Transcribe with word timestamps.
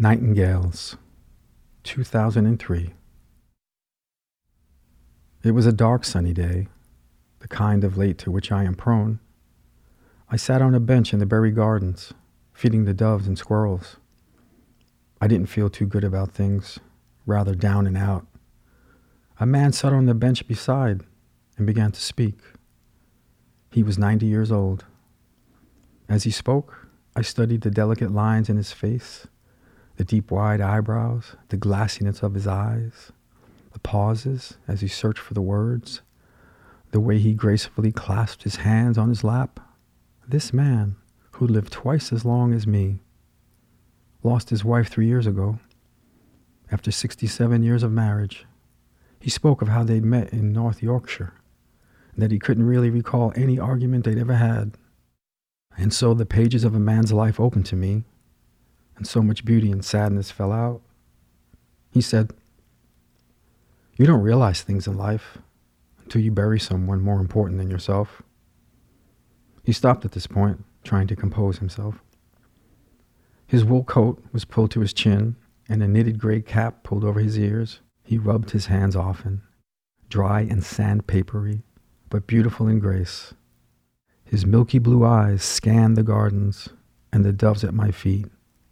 Nightingales, 0.00 0.96
2003. 1.82 2.94
It 5.42 5.50
was 5.50 5.66
a 5.66 5.72
dark 5.72 6.04
sunny 6.04 6.32
day, 6.32 6.68
the 7.40 7.48
kind 7.48 7.82
of 7.82 7.96
late 7.96 8.16
to 8.18 8.30
which 8.30 8.52
I 8.52 8.62
am 8.62 8.76
prone. 8.76 9.18
I 10.30 10.36
sat 10.36 10.62
on 10.62 10.72
a 10.72 10.78
bench 10.78 11.12
in 11.12 11.18
the 11.18 11.26
Bury 11.26 11.50
gardens, 11.50 12.14
feeding 12.52 12.84
the 12.84 12.94
doves 12.94 13.26
and 13.26 13.36
squirrels. 13.36 13.96
I 15.20 15.26
didn't 15.26 15.48
feel 15.48 15.68
too 15.68 15.84
good 15.84 16.04
about 16.04 16.30
things, 16.30 16.78
rather 17.26 17.56
down 17.56 17.84
and 17.84 17.96
out. 17.96 18.24
A 19.40 19.46
man 19.46 19.72
sat 19.72 19.92
on 19.92 20.06
the 20.06 20.14
bench 20.14 20.46
beside 20.46 21.02
and 21.56 21.66
began 21.66 21.90
to 21.90 22.00
speak. 22.00 22.38
He 23.72 23.82
was 23.82 23.98
90 23.98 24.26
years 24.26 24.52
old. 24.52 24.84
As 26.08 26.22
he 26.22 26.30
spoke, 26.30 26.86
I 27.16 27.22
studied 27.22 27.62
the 27.62 27.70
delicate 27.72 28.12
lines 28.12 28.48
in 28.48 28.58
his 28.58 28.70
face, 28.70 29.26
the 29.98 30.04
deep 30.04 30.30
wide 30.30 30.60
eyebrows, 30.60 31.34
the 31.48 31.56
glassiness 31.56 32.22
of 32.22 32.34
his 32.34 32.46
eyes, 32.46 33.10
the 33.72 33.80
pauses 33.80 34.56
as 34.68 34.80
he 34.80 34.86
searched 34.86 35.18
for 35.18 35.34
the 35.34 35.42
words, 35.42 36.02
the 36.92 37.00
way 37.00 37.18
he 37.18 37.34
gracefully 37.34 37.90
clasped 37.90 38.44
his 38.44 38.56
hands 38.56 38.96
on 38.96 39.08
his 39.08 39.24
lap. 39.24 39.58
This 40.26 40.52
man, 40.52 40.94
who 41.32 41.46
lived 41.48 41.72
twice 41.72 42.12
as 42.12 42.24
long 42.24 42.54
as 42.54 42.64
me, 42.64 43.00
lost 44.22 44.50
his 44.50 44.64
wife 44.64 44.88
three 44.88 45.08
years 45.08 45.26
ago, 45.26 45.58
after 46.70 46.92
67 46.92 47.62
years 47.64 47.82
of 47.82 47.90
marriage. 47.90 48.46
He 49.18 49.30
spoke 49.30 49.62
of 49.62 49.68
how 49.68 49.82
they'd 49.82 50.04
met 50.04 50.32
in 50.32 50.52
North 50.52 50.80
Yorkshire, 50.80 51.32
and 52.12 52.22
that 52.22 52.30
he 52.30 52.38
couldn't 52.38 52.66
really 52.66 52.88
recall 52.88 53.32
any 53.34 53.58
argument 53.58 54.04
they'd 54.04 54.16
ever 54.16 54.36
had. 54.36 54.78
And 55.76 55.92
so 55.92 56.14
the 56.14 56.24
pages 56.24 56.62
of 56.62 56.74
a 56.74 56.80
man's 56.80 57.12
life 57.12 57.40
opened 57.40 57.66
to 57.66 57.76
me, 57.76 58.04
and 58.98 59.06
so 59.06 59.22
much 59.22 59.44
beauty 59.44 59.70
and 59.70 59.84
sadness 59.84 60.30
fell 60.30 60.52
out. 60.52 60.82
He 61.90 62.00
said, 62.00 62.32
You 63.96 64.06
don't 64.06 64.20
realize 64.20 64.60
things 64.60 64.86
in 64.86 64.96
life 64.96 65.38
until 66.02 66.20
you 66.20 66.30
bury 66.30 66.60
someone 66.60 67.00
more 67.00 67.20
important 67.20 67.58
than 67.58 67.70
yourself. 67.70 68.22
He 69.64 69.72
stopped 69.72 70.04
at 70.04 70.12
this 70.12 70.26
point, 70.26 70.64
trying 70.84 71.06
to 71.08 71.16
compose 71.16 71.58
himself. 71.58 72.02
His 73.46 73.64
wool 73.64 73.84
coat 73.84 74.22
was 74.32 74.44
pulled 74.44 74.70
to 74.72 74.80
his 74.80 74.92
chin, 74.92 75.36
and 75.68 75.82
a 75.82 75.88
knitted 75.88 76.18
gray 76.18 76.40
cap 76.40 76.82
pulled 76.82 77.04
over 77.04 77.20
his 77.20 77.38
ears. 77.38 77.80
He 78.02 78.18
rubbed 78.18 78.50
his 78.50 78.66
hands 78.66 78.96
often, 78.96 79.42
dry 80.08 80.40
and 80.40 80.62
sandpapery, 80.62 81.62
but 82.08 82.26
beautiful 82.26 82.68
in 82.68 82.78
grace. 82.78 83.34
His 84.24 84.46
milky 84.46 84.78
blue 84.78 85.04
eyes 85.04 85.42
scanned 85.42 85.96
the 85.96 86.02
gardens 86.02 86.70
and 87.12 87.24
the 87.24 87.32
doves 87.32 87.64
at 87.64 87.74
my 87.74 87.90
feet, 87.90 88.26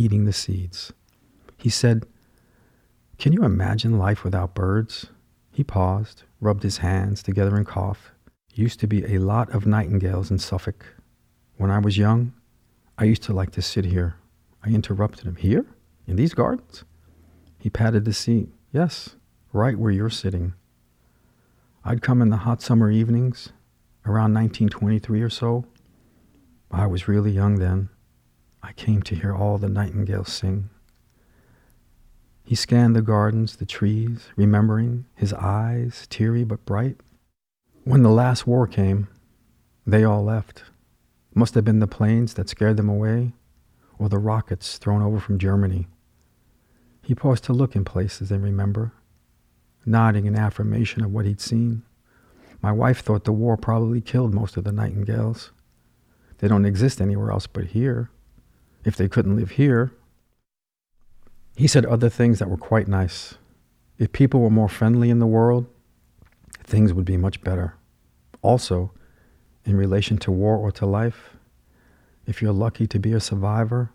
eating 0.00 0.24
the 0.24 0.32
seeds. 0.32 0.92
He 1.58 1.68
said, 1.68 2.06
Can 3.18 3.34
you 3.34 3.44
imagine 3.44 3.98
life 3.98 4.24
without 4.24 4.54
birds? 4.54 5.08
He 5.52 5.62
paused, 5.62 6.22
rubbed 6.40 6.62
his 6.62 6.78
hands 6.78 7.22
together 7.22 7.54
and 7.54 7.66
coughed. 7.66 8.12
Used 8.54 8.80
to 8.80 8.86
be 8.86 9.04
a 9.04 9.18
lot 9.18 9.50
of 9.54 9.66
nightingales 9.66 10.30
in 10.30 10.38
Suffolk. 10.38 10.86
When 11.58 11.70
I 11.70 11.78
was 11.78 11.98
young, 11.98 12.32
I 12.96 13.04
used 13.04 13.22
to 13.24 13.34
like 13.34 13.50
to 13.52 13.62
sit 13.62 13.84
here. 13.84 14.14
I 14.64 14.70
interrupted 14.70 15.26
him. 15.26 15.36
Here? 15.36 15.66
In 16.06 16.16
these 16.16 16.32
gardens? 16.32 16.84
He 17.58 17.68
patted 17.68 18.06
the 18.06 18.14
seat. 18.14 18.48
Yes, 18.72 19.16
right 19.52 19.78
where 19.78 19.92
you're 19.92 20.08
sitting. 20.08 20.54
I'd 21.84 22.02
come 22.02 22.22
in 22.22 22.30
the 22.30 22.38
hot 22.38 22.62
summer 22.62 22.90
evenings, 22.90 23.50
around 24.06 24.32
1923 24.32 25.20
or 25.20 25.30
so. 25.30 25.66
I 26.70 26.86
was 26.86 27.08
really 27.08 27.32
young 27.32 27.56
then. 27.56 27.90
I 28.62 28.72
came 28.72 29.02
to 29.02 29.14
hear 29.14 29.34
all 29.34 29.58
the 29.58 29.68
nightingales 29.68 30.32
sing. 30.32 30.70
He 32.44 32.54
scanned 32.54 32.96
the 32.96 33.02
gardens, 33.02 33.56
the 33.56 33.66
trees, 33.66 34.28
remembering, 34.36 35.06
his 35.14 35.32
eyes 35.32 36.06
teary 36.10 36.44
but 36.44 36.64
bright. 36.66 36.96
When 37.84 38.02
the 38.02 38.10
last 38.10 38.46
war 38.46 38.66
came, 38.66 39.08
they 39.86 40.04
all 40.04 40.24
left. 40.24 40.64
Must 41.34 41.54
have 41.54 41.64
been 41.64 41.78
the 41.78 41.86
planes 41.86 42.34
that 42.34 42.48
scared 42.48 42.76
them 42.76 42.88
away, 42.88 43.34
or 43.98 44.08
the 44.08 44.18
rockets 44.18 44.78
thrown 44.78 45.00
over 45.00 45.20
from 45.20 45.38
Germany. 45.38 45.86
He 47.02 47.14
paused 47.14 47.44
to 47.44 47.52
look 47.52 47.74
in 47.74 47.84
places 47.84 48.30
and 48.30 48.42
remember, 48.42 48.92
nodding 49.86 50.26
in 50.26 50.36
affirmation 50.36 51.04
of 51.04 51.12
what 51.12 51.24
he'd 51.24 51.40
seen. 51.40 51.82
My 52.60 52.72
wife 52.72 53.00
thought 53.00 53.24
the 53.24 53.32
war 53.32 53.56
probably 53.56 54.00
killed 54.00 54.34
most 54.34 54.56
of 54.56 54.64
the 54.64 54.72
nightingales. 54.72 55.50
They 56.38 56.48
don't 56.48 56.66
exist 56.66 57.00
anywhere 57.00 57.30
else 57.30 57.46
but 57.46 57.66
here. 57.66 58.10
If 58.84 58.96
they 58.96 59.08
couldn't 59.08 59.36
live 59.36 59.52
here, 59.52 59.92
he 61.56 61.66
said 61.66 61.84
other 61.84 62.08
things 62.08 62.38
that 62.38 62.48
were 62.48 62.56
quite 62.56 62.88
nice. 62.88 63.34
If 63.98 64.12
people 64.12 64.40
were 64.40 64.50
more 64.50 64.68
friendly 64.68 65.10
in 65.10 65.18
the 65.18 65.26
world, 65.26 65.66
things 66.64 66.94
would 66.94 67.04
be 67.04 67.16
much 67.18 67.42
better. 67.42 67.74
Also, 68.40 68.92
in 69.64 69.76
relation 69.76 70.16
to 70.18 70.30
war 70.30 70.56
or 70.56 70.72
to 70.72 70.86
life, 70.86 71.36
if 72.26 72.40
you're 72.40 72.52
lucky 72.52 72.86
to 72.86 72.98
be 72.98 73.12
a 73.12 73.20
survivor, 73.20 73.92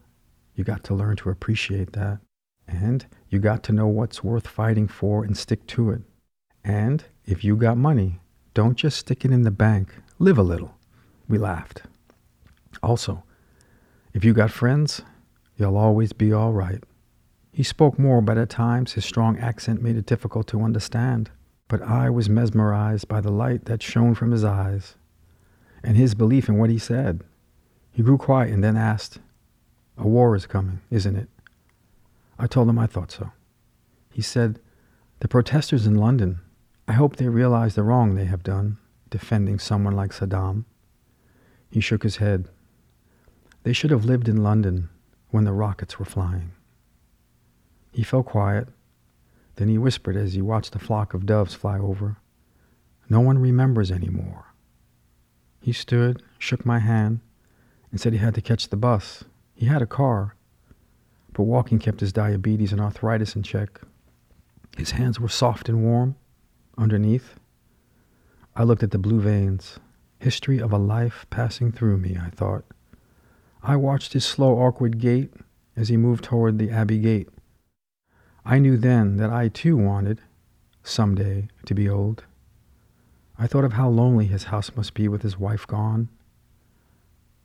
you 0.55 0.63
got 0.63 0.83
to 0.83 0.93
learn 0.93 1.15
to 1.17 1.29
appreciate 1.29 1.93
that. 1.93 2.19
And 2.67 3.05
you 3.29 3.39
got 3.39 3.63
to 3.63 3.73
know 3.73 3.87
what's 3.87 4.23
worth 4.23 4.47
fighting 4.47 4.87
for 4.87 5.23
and 5.23 5.35
stick 5.37 5.65
to 5.67 5.91
it. 5.91 6.01
And 6.63 7.03
if 7.25 7.43
you 7.43 7.55
got 7.55 7.77
money, 7.77 8.19
don't 8.53 8.75
just 8.75 8.97
stick 8.97 9.25
it 9.25 9.31
in 9.31 9.43
the 9.43 9.51
bank. 9.51 9.95
Live 10.19 10.37
a 10.37 10.43
little. 10.43 10.75
We 11.27 11.37
laughed. 11.37 11.83
Also, 12.81 13.23
if 14.15 14.23
you 14.23 14.33
got 14.33 14.49
friends, 14.49 15.01
you'll 15.57 15.75
always 15.75 16.13
be 16.13 16.31
all 16.31 16.53
right. 16.53 16.81
He 17.51 17.63
spoke 17.63 17.99
more, 17.99 18.21
but 18.21 18.37
at 18.37 18.49
times 18.49 18.93
his 18.93 19.03
strong 19.03 19.37
accent 19.37 19.81
made 19.81 19.97
it 19.97 20.05
difficult 20.05 20.47
to 20.47 20.61
understand. 20.63 21.29
But 21.67 21.81
I 21.81 22.09
was 22.09 22.29
mesmerized 22.29 23.09
by 23.09 23.19
the 23.19 23.31
light 23.31 23.65
that 23.65 23.83
shone 23.83 24.15
from 24.15 24.31
his 24.31 24.45
eyes 24.45 24.95
and 25.83 25.97
his 25.97 26.15
belief 26.15 26.47
in 26.47 26.57
what 26.57 26.69
he 26.69 26.77
said. 26.77 27.25
He 27.91 28.03
grew 28.03 28.17
quiet 28.17 28.53
and 28.53 28.63
then 28.63 28.77
asked, 28.77 29.19
A 29.97 30.07
war 30.07 30.33
is 30.33 30.45
coming, 30.45 30.79
isn't 30.89 31.17
it? 31.17 31.27
I 32.39 32.47
told 32.47 32.69
him 32.69 32.79
I 32.79 32.87
thought 32.87 33.11
so. 33.11 33.31
He 34.13 34.21
said, 34.21 34.59
The 35.19 35.27
protesters 35.27 35.85
in 35.85 35.95
London 35.95 36.39
I 36.87 36.93
hope 36.93 37.15
they 37.17 37.27
realize 37.27 37.75
the 37.75 37.83
wrong 37.83 38.15
they 38.15 38.25
have 38.25 38.43
done, 38.43 38.77
defending 39.09 39.59
someone 39.59 39.95
like 39.95 40.11
Saddam. 40.11 40.63
He 41.69 41.81
shook 41.81 42.03
his 42.03 42.17
head. 42.17 42.47
They 43.65 43.73
should 43.73 43.89
have 43.89 44.05
lived 44.05 44.29
in 44.29 44.43
London 44.43 44.89
when 45.31 45.43
the 45.43 45.51
rockets 45.51 45.97
were 45.97 46.05
flying. 46.05 46.51
He 47.91 48.03
fell 48.03 48.21
quiet. 48.21 48.67
Then 49.55 49.69
he 49.69 49.79
whispered 49.79 50.15
as 50.15 50.33
he 50.33 50.41
watched 50.41 50.75
a 50.75 50.79
flock 50.79 51.15
of 51.15 51.25
doves 51.25 51.55
fly 51.55 51.79
over. 51.79 52.17
No 53.09 53.21
one 53.21 53.39
remembers 53.39 53.89
anymore. 53.89 54.53
He 55.59 55.71
stood, 55.71 56.21
shook 56.37 56.63
my 56.63 56.77
hand, 56.77 57.21
and 57.89 57.99
said 57.99 58.13
he 58.13 58.19
had 58.19 58.35
to 58.35 58.41
catch 58.41 58.69
the 58.69 58.77
bus. 58.77 59.23
He 59.55 59.65
had 59.65 59.81
a 59.81 59.87
car, 59.87 60.35
but 61.33 61.43
walking 61.43 61.79
kept 61.79 62.01
his 62.01 62.13
diabetes 62.13 62.71
and 62.71 62.79
arthritis 62.79 63.35
in 63.35 63.41
check. 63.41 63.81
His 64.77 64.91
hands 64.91 65.19
were 65.19 65.27
soft 65.27 65.69
and 65.69 65.81
warm, 65.81 66.17
underneath. 66.77 67.33
I 68.55 68.61
looked 68.61 68.83
at 68.83 68.91
the 68.91 68.99
blue 68.99 69.21
veins. 69.21 69.79
History 70.19 70.59
of 70.59 70.71
a 70.71 70.77
life 70.77 71.25
passing 71.31 71.71
through 71.71 71.97
me, 71.97 72.15
I 72.15 72.29
thought. 72.29 72.63
I 73.67 73.77
watched 73.77 74.13
his 74.13 74.23
slow, 74.23 74.59
awkward 74.59 74.99
gait 74.99 75.33
as 75.75 75.89
he 75.89 75.97
moved 75.97 76.23
toward 76.23 76.59
the 76.59 76.69
Abbey 76.69 76.99
gate. 76.99 77.29
I 78.45 78.59
knew 78.59 78.77
then 78.77 79.17
that 79.17 79.31
I 79.31 79.47
too 79.47 79.75
wanted, 79.75 80.21
some 80.83 81.15
day, 81.15 81.47
to 81.65 81.73
be 81.73 81.89
old. 81.89 82.25
I 83.39 83.47
thought 83.47 83.63
of 83.63 83.73
how 83.73 83.89
lonely 83.89 84.27
his 84.27 84.45
house 84.45 84.75
must 84.75 84.93
be 84.93 85.07
with 85.07 85.23
his 85.23 85.39
wife 85.39 85.65
gone, 85.65 86.09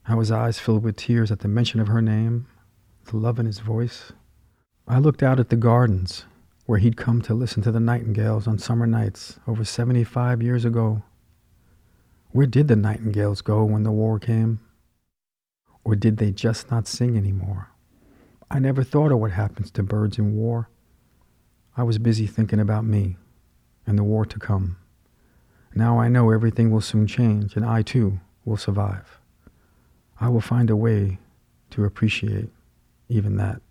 how 0.03 0.19
his 0.19 0.31
eyes 0.31 0.59
filled 0.59 0.85
with 0.85 0.97
tears 0.97 1.33
at 1.33 1.39
the 1.39 1.49
mention 1.49 1.81
of 1.81 1.89
her 1.89 2.03
name, 2.03 2.47
the 3.07 3.17
love 3.17 3.39
in 3.39 3.47
his 3.47 3.61
voice. 3.61 4.13
I 4.87 4.99
looked 4.99 5.23
out 5.23 5.41
at 5.41 5.49
the 5.49 5.57
gardens 5.57 6.27
where 6.67 6.79
he'd 6.79 6.99
come 6.99 7.23
to 7.23 7.33
listen 7.33 7.63
to 7.63 7.73
the 7.73 7.81
nightingales 7.81 8.47
on 8.47 8.59
summer 8.59 8.87
nights 8.87 9.41
over 9.49 9.65
75 9.65 10.43
years 10.43 10.67
ago. 10.67 11.03
Where 12.33 12.47
did 12.47 12.69
the 12.69 12.77
nightingales 12.77 13.41
go 13.41 13.65
when 13.65 13.85
the 13.85 13.91
war 13.91 14.19
came? 14.19 14.61
Or 15.85 15.95
did 15.95 16.19
they 16.19 16.31
just 16.31 16.71
not 16.71 16.87
sing 16.87 17.17
anymore? 17.17 17.71
I 18.51 18.59
never 18.59 18.83
thought 18.83 19.13
of 19.13 19.19
what 19.19 19.31
happens 19.31 19.71
to 19.73 19.83
birds 19.83 20.19
in 20.19 20.35
war. 20.35 20.69
I 21.77 21.83
was 21.85 21.99
busy 21.99 22.27
thinking 22.27 22.61
about 22.61 22.85
me 22.85 23.17
and 23.87 23.99
the 23.99 24.05
war 24.05 24.25
to 24.27 24.39
come. 24.39 24.77
Now 25.75 26.01
I 26.01 26.09
know 26.09 26.31
everything 26.31 26.71
will 26.71 26.81
soon 26.81 27.07
change, 27.07 27.57
and 27.57 27.65
I 27.65 27.83
too 27.83 28.21
will 28.45 28.57
survive. 28.57 29.21
I 30.21 30.29
will 30.29 30.41
find 30.41 30.69
a 30.69 30.77
way 30.77 31.19
to 31.71 31.85
appreciate 31.85 32.51
even 33.09 33.37
that. 33.37 33.63